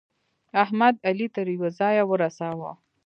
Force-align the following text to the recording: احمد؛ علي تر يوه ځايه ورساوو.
احمد؛ 0.63 0.93
علي 1.07 1.27
تر 1.35 1.45
يوه 1.55 1.69
ځايه 1.79 2.03
ورساوو. 2.07 2.71